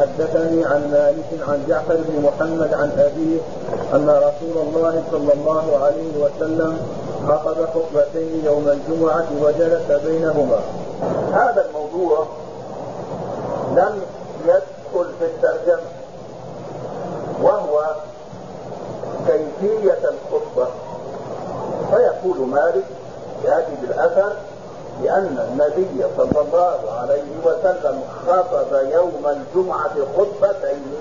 [0.00, 3.40] وحدثني عن مالك عن جعفر بن محمد عن أبيه
[3.94, 6.78] أن رسول الله صلى الله عليه وسلم
[7.28, 10.60] خطب خطبتين يوم الجمعة وجلس بينهما.
[11.32, 12.26] هذا الموضوع
[13.76, 14.02] لم
[14.44, 15.88] يدخل في الترجمة
[17.42, 17.94] وهو
[19.26, 20.68] كيفية الخطبة.
[21.90, 22.84] فيقول مالك
[23.44, 24.32] يأتي بالأثر
[25.02, 30.94] لأن النبي صلى الله عليه وسلم خطب يوم الجمعة خطبتين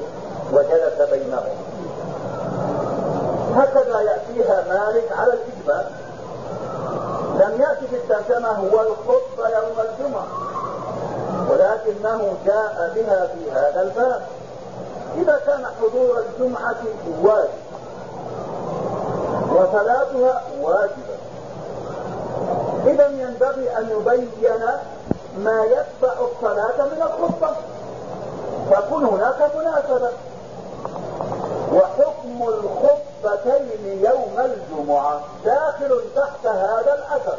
[0.53, 1.55] وجلس بينهم.
[3.55, 5.85] هكذا يأتيها مالك على الإجمال.
[7.35, 10.27] لم يأتي في الترجمة هو الخطبة يوم الجمعة
[11.49, 14.21] ولكنه جاء بها في هذا الباب.
[15.17, 16.77] إذا كان حضور الجمعة
[17.23, 17.49] واجب
[19.51, 21.17] وصلاتها واجبة.
[22.89, 24.61] إذا ينبغي أن يبين
[25.37, 27.55] ما يتبع الصلاة من الخطبة.
[28.71, 30.11] تكون هناك مناسبة.
[31.73, 37.37] وحكم الخطبتين يوم الجمعة داخل تحت هذا الأثر.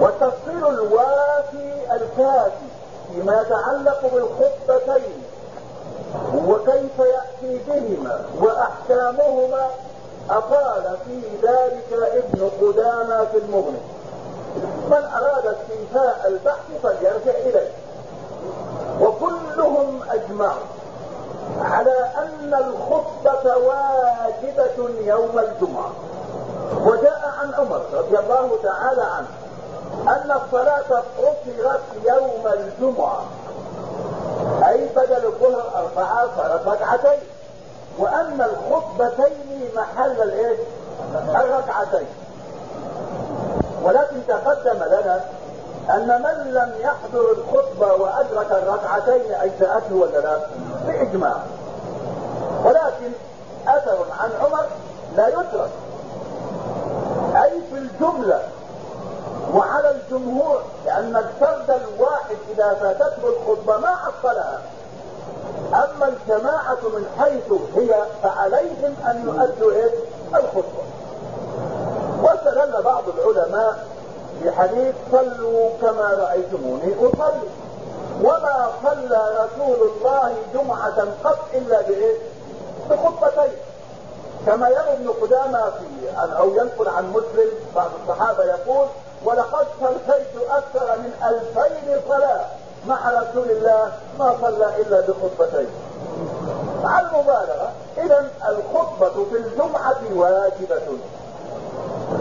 [0.00, 2.68] والتفصيل الوافي الكافي
[3.12, 5.22] فيما يتعلق بالخطبتين
[6.46, 9.66] وكيف يأتي بهما وأحكامهما
[10.30, 13.80] أقال في ذلك ابن قدامى في المغني.
[14.90, 17.72] من أراد استنفاء البحث فليرجع إليه.
[19.00, 20.66] وكلهم أجمعوا
[21.60, 25.90] على أن الخطبة واجبة يوم الجمعة.
[26.84, 29.28] وجاء عن عمر رضي الله تعالى عنه
[30.08, 33.22] أن الصلاة قصرت يوم الجمعة.
[34.68, 37.20] أي بدل الظهر أربعة صارت ركعتين.
[37.98, 40.56] وأن الخطبتين محل الإيه؟
[41.14, 42.06] الركعتين
[43.82, 45.20] ولكن تقدم لنا
[45.90, 50.38] أن من لم يحضر الخطبة وأدرك الركعتين أجزأته ولا لا؟
[50.86, 51.36] بإجماع
[52.64, 53.12] ولكن
[53.68, 54.66] أثر عن عمر
[55.16, 55.70] لا يترك
[57.44, 58.40] أي في الجملة
[59.54, 64.60] وعلى الجمهور لأن الفرد الواحد إذا فاتته الخطبة ما عطلها
[65.74, 69.90] أما الجماعة من حيث هي فعليهم أن يؤدوا إيه؟
[70.34, 70.82] الخطبة
[72.22, 73.86] واستدل بعض العلماء
[74.44, 77.48] بحديث صلوا كما رأيتموني أصلي
[78.22, 82.16] وما صلى رسول الله جمعة قط إلا بإيه؟
[82.90, 83.52] بخطبتين
[84.46, 88.86] كما يروي ابن قدامة في أو ينقل عن مسلم بعض الصحابة يقول
[89.24, 92.44] ولقد صليت أكثر من ألفين صلاة
[92.88, 95.68] مع رسول الله ما صلى إلا بخطبتين.
[96.82, 100.98] مع المبالغة إذا الخطبة في الجمعة واجبة.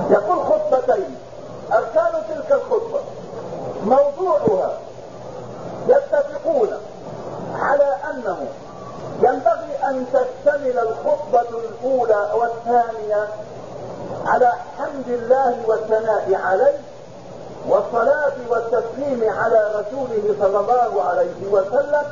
[0.09, 1.15] يقول خطبتين.
[1.73, 2.99] أركان تلك الخطبة.
[3.85, 4.77] موضوعها
[5.87, 6.69] يتفقون
[7.55, 8.47] على أنه
[9.21, 13.27] ينبغي أن تشتمل الخطبة الأولى والثانية
[14.25, 16.79] على حمد الله والثناء عليه
[17.69, 22.03] والصلاة والتسليم على رسوله صلى الله عليه وسلم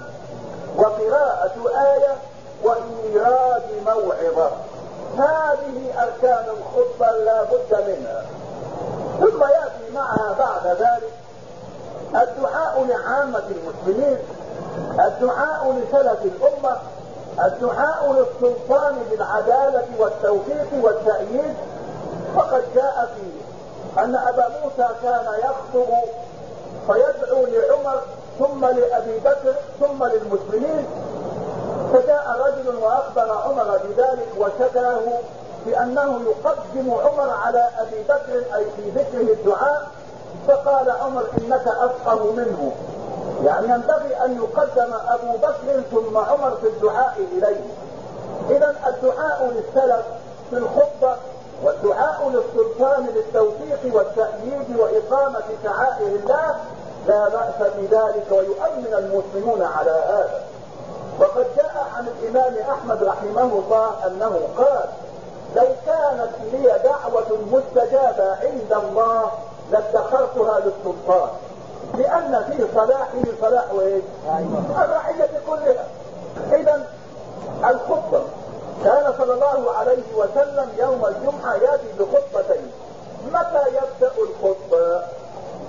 [0.77, 1.55] وقراءة
[1.93, 2.15] آية
[2.63, 4.51] وإيراد موعظة.
[5.17, 8.25] هذه أركان الخطبة لا بد منها.
[9.19, 11.13] ثم يأتي معها بعد ذلك
[12.09, 14.17] الدعاء لعامة المسلمين
[15.05, 16.77] الدعاء لسلف الأمة
[17.45, 21.55] الدعاء للسلطان بالعدالة والتوفيق والتأييد.
[22.35, 23.21] وقد جاء في
[23.97, 25.93] أن أبا موسى كان يخطب
[26.87, 28.01] فيدعو لعمر
[28.39, 30.85] ثم لأبي بكر ثم للمسلمين.
[31.93, 35.01] فجاء رجل وأخبر عمر بذلك وشكاه
[35.65, 39.87] بأنه يقدم عمر على أبي بكر أي في ذكره الدعاء.
[40.47, 42.71] فقال عمر إنك أفقه منه.
[43.45, 47.65] يعني ينبغي أن يقدم أبو بكر ثم عمر في الدعاء إليه.
[48.49, 50.05] إذا الدعاء للسلف
[50.49, 51.15] في الخطبة
[51.65, 56.55] والدعاء للسلطان بالتوفيق والتأييد وإقامة شعائر الله
[57.07, 60.43] لا بأس بذلك ويؤمن المسلمون على هذا
[61.19, 64.89] وقد جاء عن الإمام أحمد رحمه الله أنه قال
[65.55, 69.31] لو كانت لي دعوة مستجابة عند الله
[69.71, 71.29] لادخرتها للسلطان
[71.97, 74.01] لأن في صلاحه صلاح إيه؟
[74.83, 75.85] الرعية كلها
[76.53, 76.87] إذا
[77.69, 78.21] الخطبة
[79.25, 82.71] صلى الله عليه وسلم يوم الجمعة يأتي بخطبتين
[83.33, 85.03] متى يبدأ الخطبة؟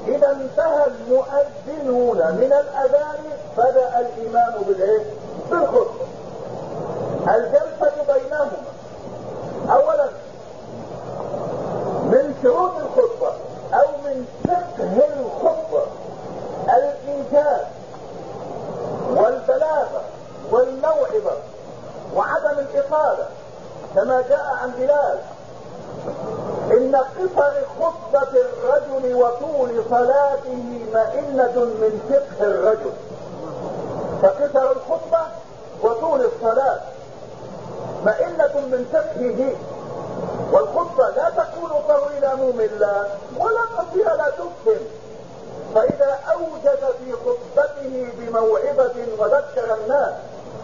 [0.06, 3.18] إذا انتهى المؤذنون من الأذان
[3.56, 5.04] بدأ الإمام بالإيه؟
[5.50, 6.06] بالخطبة.
[7.28, 8.50] الجلسة بينهما.
[9.70, 10.08] أولا
[12.04, 13.32] من شروط الخطبة
[13.74, 15.82] أو من فقه الخطبة
[16.68, 17.66] الإيجاب
[19.10, 20.02] والبلاغة
[20.50, 21.36] والموعظة
[22.16, 23.26] وعدم الإطالة
[23.96, 25.18] كما جاء عن بلال
[26.70, 30.62] إن قصر خطبة الرجل وطول صلاته
[30.94, 32.92] مئنة من فقه الرجل
[34.22, 35.26] فقصر الخطبة
[35.82, 36.80] وطول الصلاة
[38.04, 39.52] مئنة من فقهه
[40.52, 41.70] والخطبة لا تكون
[42.36, 44.80] طويلة مملة ولا قصيرة لا تفهم
[45.74, 50.12] فإذا أوجد في خطبته بموعظة وذكر الناس.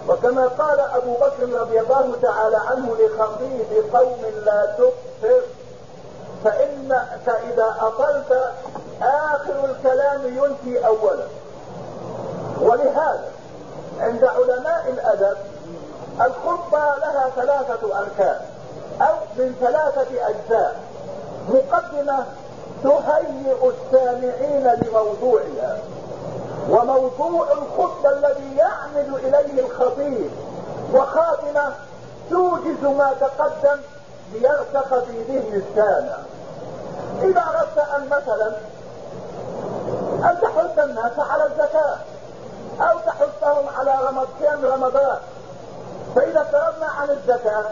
[0.08, 5.40] وكما قال أبو بكر رضي الله تعالى عنه لخطيب قوم لا تكثر
[6.44, 8.52] فإنك إذا أطلت
[9.02, 11.26] آخر الكلام ينفي أولا.
[12.60, 13.28] ولهذا
[14.00, 15.36] عند علماء الأدب
[16.20, 18.40] الخطبة لها ثلاثة أركان
[19.00, 20.80] أو من ثلاثة أجزاء.
[21.48, 22.24] مقدمة
[22.82, 25.78] تهيئ السامعين لموضوعها
[26.70, 30.30] وموضوع الخطبة الذي يعمد إليه الخطيب
[30.94, 31.72] وخاتمة
[32.30, 33.80] توجز ما تقدم
[34.32, 36.16] ليرسخ في ذهن السامع.
[37.22, 38.52] إذا أردت أن مثلا
[40.30, 41.96] أن تحث الناس على الزكاة
[42.80, 45.18] أو تحثهم على رمضان رمضان
[46.16, 47.64] فإذا افترضنا عن الزكاة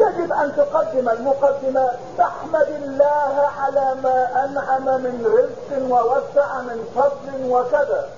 [0.00, 8.08] يجب أن تقدم المقدمات تحمد الله على ما أنعم من رزق ووسع من فضل وكذا.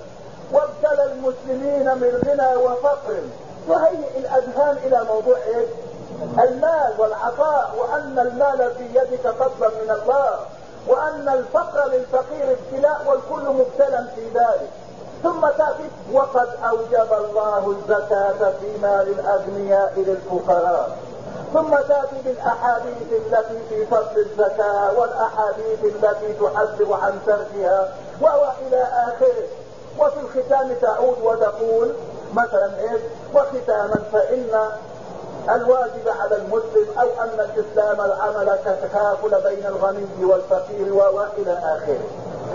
[0.53, 3.21] وابتلى المسلمين من غنى وفقر.
[3.67, 5.67] تهيئ الأذهان إلى موضوع إيه
[6.39, 7.75] المال والعطاء.
[7.77, 10.39] وأن المال في يدك فضلا من الله.
[10.87, 14.69] وأن الفقر للفقير ابتلاء والكل مبتلى في ذلك.
[15.23, 20.97] ثم تأتي وقد أوجب الله الزكاة في مال الأغنياء للفقراء.
[21.53, 29.47] ثم تأتي بالأحاديث التي في فضل الزكاة والأحاديث التي تحذر عن تركها وإلى آخره.
[29.99, 31.93] وفي الختام تعود وتقول
[32.33, 33.01] مثلا إيش؟
[33.33, 34.69] وختاما فإن
[35.49, 42.07] الواجب على المسلم أو أن الإسلام العمل كتكافل بين الغني والفقير والى آخره.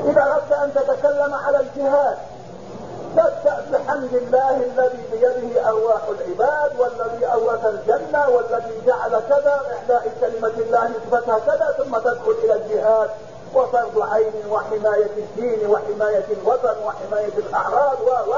[0.05, 2.17] إذا أردت أن تتكلم على الجهاد
[3.17, 10.53] تبدأ بحمد الله الذي بيده أرواح العباد والذي أورث الجنة والذي جعل كذا إحداء كلمة
[10.59, 13.11] الله نسبتها كذا ثم تدخل إلى الجهاد.
[13.55, 18.35] وفرض عين وحماية الدين وحماية الوطن وحماية الأعراض و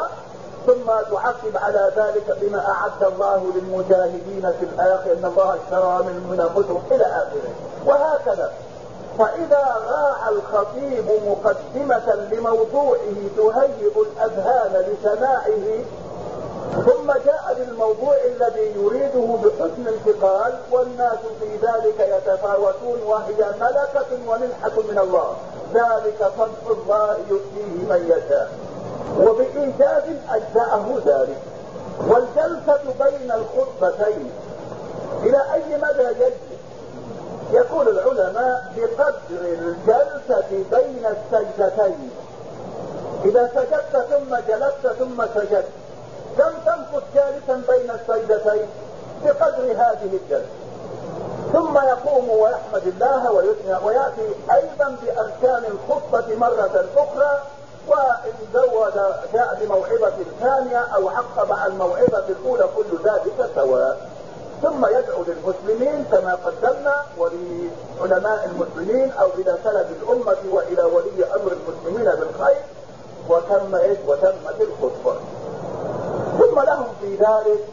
[0.67, 6.40] ثم تعقب على ذلك بما أعد الله للمجاهدين في الآخر إن الله اشترى من من
[6.40, 7.52] أنفسهم إلى آخره.
[7.87, 8.52] وهكذا.
[9.18, 15.84] فإذا راعى الخطيب مقدمة لموضوعه تهيئ الأذهان لسماعه
[16.84, 24.98] ثم جاء للموضوع الذي يريده بحسن انتقال والناس في ذلك يتفاوتون وهي ملكة ومنحة من
[24.98, 25.36] الله.
[25.74, 28.50] ذلك فضل الله يؤتيه من يشاء.
[29.20, 31.38] وبإيجاز أجزاءه ذلك.
[32.08, 34.30] والجلسة بين الخطبتين
[35.22, 36.32] إلى أي مدى يجب
[37.52, 42.10] يقول العلماء بقدر الجلسة بين السجدتين.
[43.25, 45.69] إذا سجدت ثم جلست ثم سجدت
[46.38, 48.66] كم تمكث جالسا بين السجدتين
[49.25, 50.46] بقدر هذه الجلسة.
[51.52, 57.42] ثم يقوم ويحمد الله ويثنى ويأتي أيضا بأركان الخطبة مرة أخرى
[57.88, 58.94] وإن زود
[59.34, 64.15] جاء بموعظة ثانية أو عقب على الموعظة الأولى كل ذلك سواء.
[64.62, 72.04] ثم يدعو للمسلمين كما قدمنا ولعلماء المسلمين أو إلى سلف الأمة وإلى ولي أمر المسلمين
[72.04, 72.62] بالخير
[73.28, 75.16] وتم إيش؟ وتمت الخطبة.
[76.38, 77.64] ثم لهم في ذلك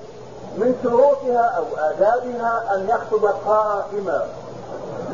[0.57, 4.27] من شروطها أو آدابها أن يخطب قائما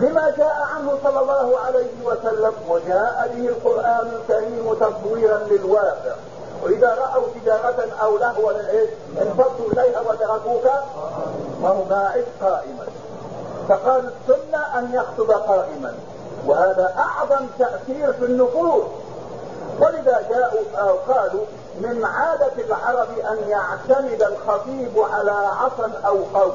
[0.01, 6.15] لما جاء عنه صلى الله عليه وسلم وجاء به القرآن الكريم تصويرا للواقع.
[6.63, 8.51] وإذا رأوا تجارة أو لهوا
[9.21, 10.67] انفضوا إليها وتركوك.
[11.61, 12.85] باعث قائما.
[13.69, 15.93] فقال السنة أن يخطب قائما.
[16.45, 18.83] وهذا أعظم تأثير في النفوس.
[19.79, 21.45] ولذا جاءوا أو قالوا
[21.81, 26.53] من عادة العرب أن يعتمد الخطيب على عصا أو قوس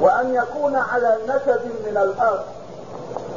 [0.00, 2.44] وأن يكون على نسب من الأرض.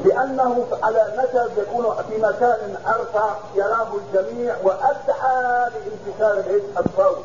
[0.06, 6.44] لأنه على نسب يكون في مكان أرفع يراه الجميع وأدعى لانتشار
[6.78, 7.24] الصوت.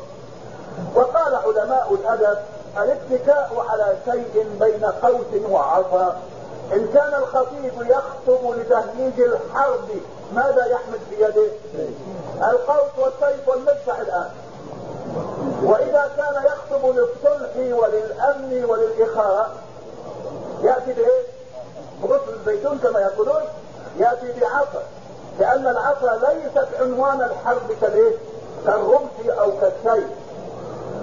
[0.95, 2.37] وقال علماء الأدب
[2.83, 6.17] الاتكاء على شيء بين قوس وعصا.
[6.73, 9.89] إن كان الخطيب يخطب لتهييج الحرب
[10.33, 11.47] ماذا يحمل في يده
[12.51, 14.29] القوس والسيف والمدفع الآن.
[15.63, 19.51] وإذا كان يخطب للصلح وللأمن وللإخاء
[20.61, 21.21] يأتي بإيه؟
[22.03, 23.41] بغصن الزيتون كما يقولون
[23.99, 24.83] يأتي بعصا.
[25.39, 28.15] لأن العصا ليست عنوان الحرب كالإيه؟
[28.65, 30.07] كالرمح أو كالسيف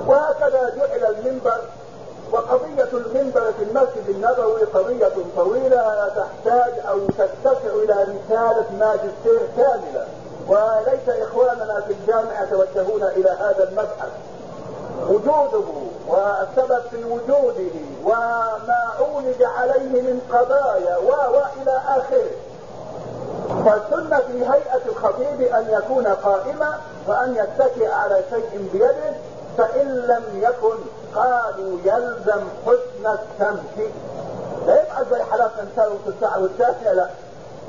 [0.07, 1.61] وهكذا جعل المنبر
[2.33, 10.07] وقضية المنبر في المسجد النبوي قضية طويلة تحتاج أو تتسع إلى رسالة ماجستير كاملة.
[10.49, 14.11] وليس إخواننا في الجامعة يتوجهون إلى هذا المبحث
[15.09, 15.65] وجوده
[16.09, 17.71] والسبب في وجوده
[18.05, 22.31] وما عولج عليه من قضايا والى آخره.
[23.65, 29.17] فالسنة في هيئة الخطيب أن يكون قائما وأن يتكئ على شيء بيده
[29.59, 30.77] فإن لم يكن
[31.15, 33.91] قالوا يلزم حسن السمت
[34.67, 37.09] لا يبقى زي حالات انسان في الساعة والتاسعة لا.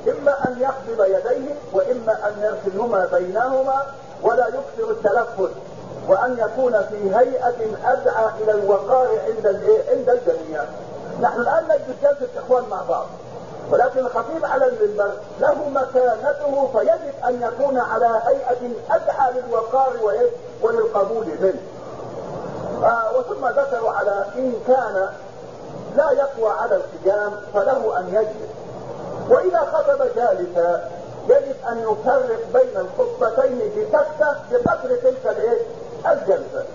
[0.08, 3.84] إما أن يقبض يديه وإما أن يرسلهما بينهما
[4.24, 5.52] ولا يكثر التلفت
[6.08, 9.48] وأن يكون في هيئة أدعى إلى الوقار عند
[9.90, 10.64] عند الجميع.
[11.22, 13.06] نحن الآن نجد جلسة إخوان مع بعض
[13.72, 19.94] ولكن الخطيب على المنبر له مكانته فيجب أن يكون على هيئة أدعى للوقار
[20.62, 21.60] وللقبول منه.
[22.86, 25.10] آه وثم ذكروا على إن كان
[25.96, 28.52] لا يقوى على القيام فله أن يجلس.
[29.30, 30.90] وإذا خطب جالسا
[31.30, 35.38] يجب أن يفرق بين الخطبتين بسكتة بقدر تلك
[36.06, 36.66] الجلسة.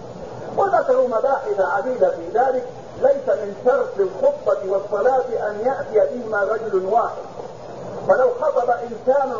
[0.56, 2.64] وذكروا مباحث عديدة في ذلك.
[3.02, 7.24] ليس من شرط الخطبة والصلاة أن يأتي بهما رجل واحد.
[8.08, 9.32] فلو خطب انسان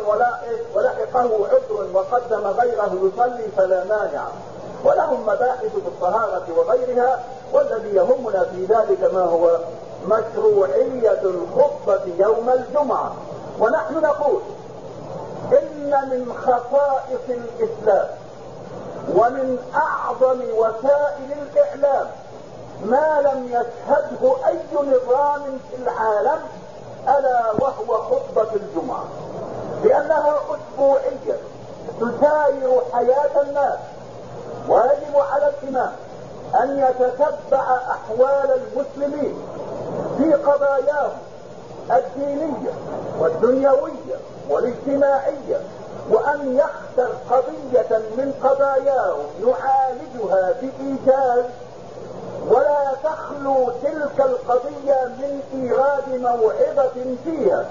[0.75, 4.27] ولحقه عذر وقدم غيره يصلي فلا مانع.
[4.83, 7.19] ولهم مباحث في الطهارة وغيرها
[7.53, 9.57] والذي يهمنا في ذلك ما هو
[10.07, 13.13] مشروعية الخطبة يوم الجمعة.
[13.59, 14.41] ونحن نقول
[15.51, 18.07] إن من خصائص الإسلام
[19.15, 22.07] ومن أعظم وسائل الإعلام
[22.85, 26.39] ما لم يشهده أي نظام في العالم
[27.07, 29.03] ألا وهو خطبة الجمعة.
[29.83, 31.37] لأنها أسبوعية
[31.99, 33.79] تساير حياة الناس.
[34.69, 35.91] ويجب على الإمام
[36.63, 39.35] أن يتتبع أحوال المسلمين
[40.17, 41.17] في قضاياهم
[41.91, 42.71] الدينية
[43.19, 44.17] والدنيوية
[44.49, 45.57] والاجتماعية
[46.11, 51.43] وأن يختر قضية من قضاياهم يعالجها بإيجاز
[52.49, 57.65] ولا تخلو تلك القضية من إيراد موعظة فيها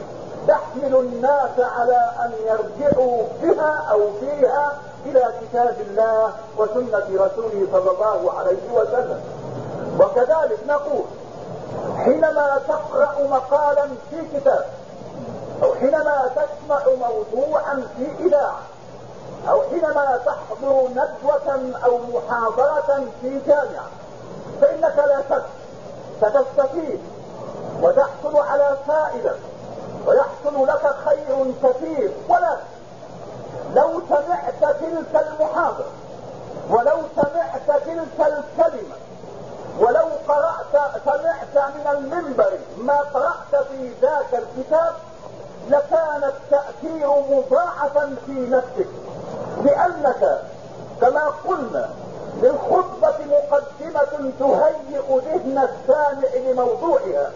[0.48, 4.72] تحمل الناس على أن يرجعوا بها أو فيها
[5.06, 9.20] إلى كتاب الله وسنة رسوله صلى الله عليه وسلم.
[10.00, 11.04] وكذلك نقول
[11.96, 14.64] حينما تقرأ مقالا في كتاب
[15.62, 18.60] أو حينما تسمع موضوعا في إذاعة
[19.48, 23.88] أو حينما تحضر ندوة أو محاضرة في جامعة
[24.60, 25.44] فإنك لا شك
[26.20, 27.00] ستستفيد
[27.82, 29.32] وتحصل على فائدة
[30.06, 32.69] ويحصل لك خير كثير ولكن
[33.74, 35.90] لو سمعت تلك المحاضرة
[36.70, 38.94] ولو سمعت تلك الكلمة
[39.78, 44.92] ولو قرأت سمعت من المنبر ما قرأت في ذاك الكتاب
[45.68, 48.88] لكان التأثير مضاعفا في نفسك
[49.64, 50.40] لأنك
[51.00, 51.88] كما قلنا
[52.42, 57.30] للخطبة مقدمة تهيئ ذهن السامع لموضوعها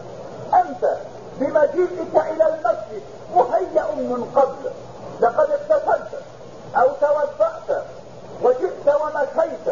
[0.54, 0.96] أنت
[1.40, 3.02] بمجيئك إلى المسجد
[3.34, 4.70] مهيأ من قبل
[5.20, 6.20] لقد اغتسلت
[6.76, 7.82] أو توضأت
[8.42, 9.68] وجئت ومشيت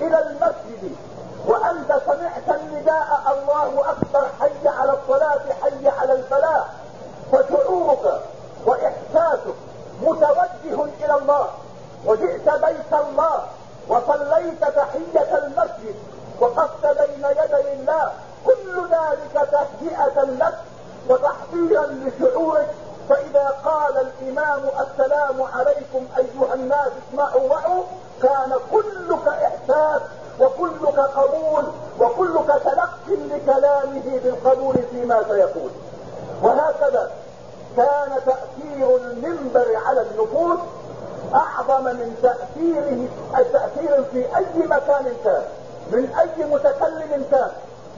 [0.00, 0.96] إلى المسجد
[1.46, 6.66] وأنت سمعت النداء الله أكبر حي على الصلاة حي على الفلاح
[7.32, 8.20] فشعورك
[8.66, 9.54] وإحساسك
[10.02, 11.46] متوجه إلى الله
[12.06, 13.42] وجئت بيت الله
[13.88, 15.94] وصليت تحية المسجد
[16.40, 18.12] وقفت بين يدي الله
[18.46, 20.54] كل ذلك تهيئة لك
[21.08, 22.68] وتحضيرا لشعورك
[23.08, 27.82] فإذا قال الإمام السلام عليكم أيها الناس اسمعوا وعوا
[28.22, 30.00] كان كلك إحساس
[30.40, 31.64] وكلك قبول
[32.00, 35.70] وكلك تلق لكلامه بالقبول فيما سيقول
[36.42, 37.10] وهكذا
[37.76, 38.96] كان تأثير
[39.58, 40.58] المنبر على النفوس
[41.34, 45.42] أعظم من تأثيره التأثير في أي مكان كان.
[45.92, 47.50] من أي متكلم كان.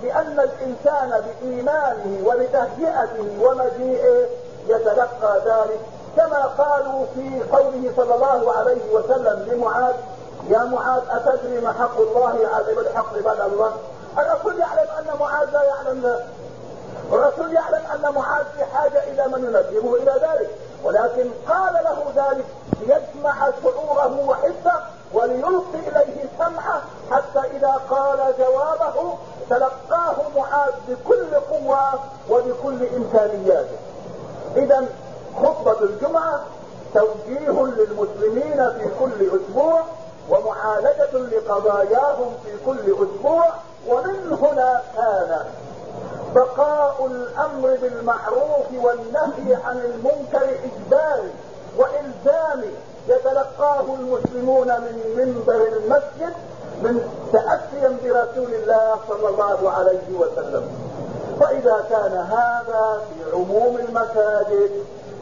[0.03, 4.27] لأن الإنسان بإيمانه وبتهيئته ومجيئه
[4.69, 5.81] يتلقى ذلك.
[6.17, 9.95] كما قالوا في قوله صلى الله عليه وسلم لمعاذ
[10.49, 12.35] يا معاذ أتدري ما حق الله
[12.81, 13.73] الحق عباد الله؟
[14.19, 16.27] الرسول يعلم أن معاذ لا يعلم ذلك.
[17.13, 20.51] الرسول يعلم أن معاذ في حاجة إلى من ينبهه إلى ذلك
[20.85, 22.45] ولكن قال له ذلك
[22.81, 24.81] ليجمع شعوره وحسه
[25.13, 29.15] وليلقي اليه سمعه حتى اذا قال جوابه
[29.51, 32.01] تلقاه معاذ بكل قوة
[32.31, 33.77] وبكل امكانياته
[34.57, 34.85] اذا
[35.37, 36.41] خطبة الجمعة
[36.95, 39.81] توجيه للمسلمين في كل أسبوع
[41.49, 43.45] قضاياهم في كل أسبوع
[43.89, 45.45] ومن هنا كان
[46.35, 49.77] بقاء الامر بالمعروف والنهي عن
[50.21, 51.31] المنكر اجباري
[51.77, 52.73] والزامي
[53.09, 56.35] يتلقاه المسلمون من منبر المسجد
[56.83, 57.01] من
[57.33, 60.63] تأسيا برسول الله صلى الله عليه وسلم.
[61.41, 64.71] فإذا كان هذا في عموم المساجد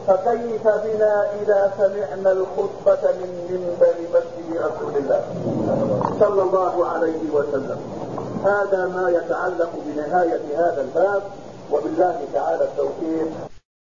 [0.07, 5.23] فكيف بنا إذا سمعنا الخطبة من منبر مسجد رسول الله
[6.19, 7.79] صلى الله عليه وسلم؟
[8.45, 11.21] هذا ما يتعلق بنهاية هذا الباب
[11.71, 13.48] وبالله تعالى التوفيق.